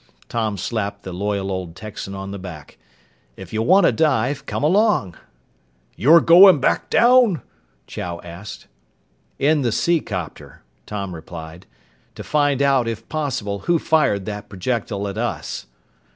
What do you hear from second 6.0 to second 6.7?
goin'